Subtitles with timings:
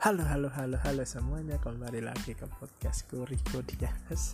[0.00, 4.32] Halo halo halo halo semuanya kembali lagi ke podcastku Riko Dias.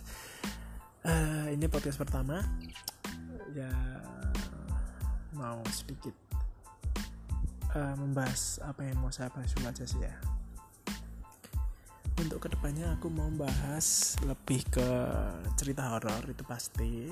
[1.03, 2.39] Uh, ini podcast pertama
[3.51, 3.67] ya
[5.35, 6.15] mau sedikit
[7.75, 10.15] uh, membahas apa yang mau saya bahas aja sih ya.
[12.15, 14.87] Untuk ke depannya aku mau bahas lebih ke
[15.59, 17.11] cerita horor itu pasti,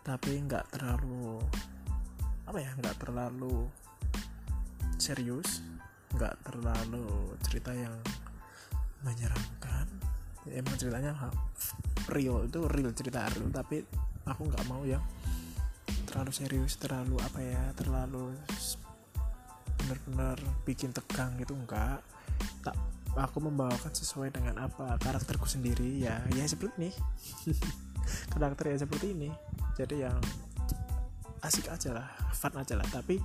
[0.00, 1.36] tapi nggak terlalu
[2.48, 3.68] apa ya nggak terlalu
[4.96, 5.60] serius
[6.16, 7.94] nggak terlalu cerita yang
[9.04, 9.86] menyeramkan.
[10.50, 11.14] Emang ceritanya
[12.10, 13.84] real itu real cerita real tapi
[14.26, 15.02] aku nggak mau yang
[16.10, 18.34] terlalu serius terlalu apa ya terlalu
[19.78, 22.02] benar-benar bikin tegang gitu enggak
[22.66, 22.74] tak
[23.18, 26.90] aku membawakan sesuai dengan apa karakterku sendiri ya ya seperti ini.
[28.32, 29.30] Karakter ya seperti ini.
[29.74, 30.18] Jadi yang
[31.42, 32.86] asik aja lah fun aja lah.
[32.86, 33.18] Tapi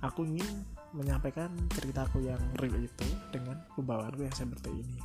[0.00, 0.64] aku ingin
[0.96, 4.98] menyampaikan ceritaku yang real itu dengan pembawaanku yang seperti ini.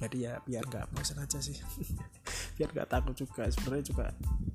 [0.00, 1.60] Jadi ya biar nggak bosan aja sih.
[2.56, 3.44] Biar nggak takut juga.
[3.52, 4.06] Sebenarnya juga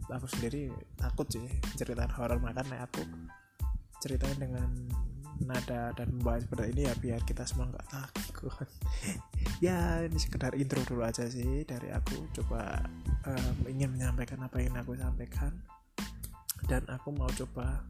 [0.10, 1.46] aku sendiri takut sih
[1.78, 2.42] cerita horor.
[2.42, 3.06] Makanya aku
[4.02, 4.70] ceritanya dengan
[5.46, 8.66] nada dan membahas seperti ini ya biar kita semua nggak takut.
[9.64, 12.28] Ya ini sekedar intro dulu aja sih dari aku.
[12.36, 12.82] Coba
[13.24, 15.54] um, ingin menyampaikan apa yang aku sampaikan.
[16.66, 17.86] Dan aku mau coba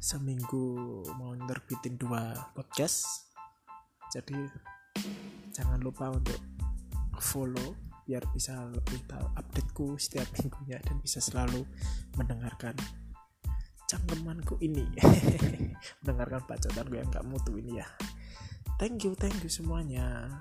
[0.00, 3.28] seminggu mau nerbitin dua podcast.
[4.08, 4.48] Jadi
[5.52, 6.40] jangan lupa untuk
[7.20, 7.76] follow
[8.08, 11.68] biar bisa lebih tahu updateku setiap minggunya dan bisa selalu
[12.16, 12.72] mendengarkan
[13.84, 14.88] cangkemanku ini.
[16.00, 17.88] Mendengarkan bacotanku yang gak mutu ini ya.
[18.80, 20.32] Thank you thank you semuanya